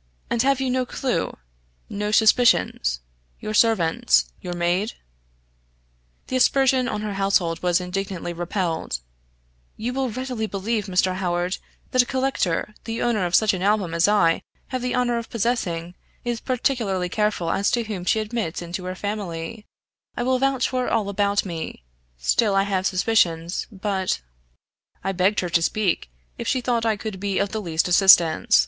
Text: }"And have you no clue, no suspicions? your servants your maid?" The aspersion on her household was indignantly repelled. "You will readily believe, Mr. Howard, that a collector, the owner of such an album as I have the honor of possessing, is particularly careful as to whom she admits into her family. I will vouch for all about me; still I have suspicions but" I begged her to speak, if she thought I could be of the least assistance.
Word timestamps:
}"And 0.30 0.42
have 0.42 0.60
you 0.60 0.68
no 0.68 0.84
clue, 0.84 1.36
no 1.88 2.10
suspicions? 2.10 3.02
your 3.38 3.54
servants 3.54 4.28
your 4.40 4.52
maid?" 4.56 4.94
The 6.26 6.34
aspersion 6.34 6.88
on 6.88 7.02
her 7.02 7.14
household 7.14 7.62
was 7.62 7.80
indignantly 7.80 8.32
repelled. 8.32 8.98
"You 9.76 9.92
will 9.92 10.10
readily 10.10 10.48
believe, 10.48 10.86
Mr. 10.86 11.14
Howard, 11.14 11.58
that 11.92 12.02
a 12.02 12.06
collector, 12.06 12.74
the 12.82 13.00
owner 13.00 13.24
of 13.24 13.36
such 13.36 13.54
an 13.54 13.62
album 13.62 13.94
as 13.94 14.08
I 14.08 14.42
have 14.70 14.82
the 14.82 14.96
honor 14.96 15.18
of 15.18 15.30
possessing, 15.30 15.94
is 16.24 16.40
particularly 16.40 17.08
careful 17.08 17.48
as 17.52 17.70
to 17.70 17.84
whom 17.84 18.04
she 18.04 18.18
admits 18.18 18.60
into 18.60 18.86
her 18.86 18.96
family. 18.96 19.66
I 20.16 20.24
will 20.24 20.40
vouch 20.40 20.68
for 20.68 20.88
all 20.88 21.08
about 21.08 21.44
me; 21.46 21.84
still 22.18 22.56
I 22.56 22.64
have 22.64 22.88
suspicions 22.88 23.68
but" 23.70 24.20
I 25.04 25.12
begged 25.12 25.38
her 25.38 25.48
to 25.50 25.62
speak, 25.62 26.10
if 26.38 26.48
she 26.48 26.60
thought 26.60 26.84
I 26.84 26.96
could 26.96 27.20
be 27.20 27.38
of 27.38 27.50
the 27.50 27.62
least 27.62 27.86
assistance. 27.86 28.66